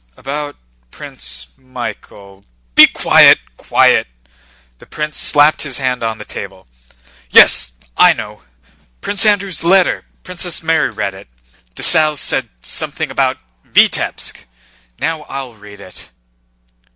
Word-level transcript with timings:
"About 0.17 0.55
Prince 0.89 1.49
Michael..." 1.59 2.43
"Be 2.73 2.87
quiet, 2.87 3.37
quiet!" 3.55 4.07
The 4.79 4.87
prince 4.87 5.19
slapped 5.19 5.61
his 5.61 5.77
hand 5.77 6.01
on 6.01 6.17
the 6.17 6.25
table. 6.25 6.67
"Yes, 7.29 7.73
I 7.95 8.11
know, 8.13 8.41
Prince 9.01 9.27
Andrew's 9.27 9.63
letter! 9.63 10.05
Princess 10.23 10.63
Mary 10.63 10.89
read 10.89 11.13
it. 11.13 11.27
Dessalles 11.75 12.19
said 12.19 12.49
something 12.63 13.11
about 13.11 13.37
Vítebsk. 13.71 14.45
Now 14.97 15.21
I'll 15.29 15.53
read 15.53 15.79
it." 15.79 16.09